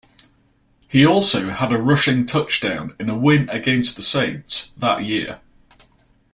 [0.89, 5.41] He also had a rushing touchdown in a win against the Saints that year.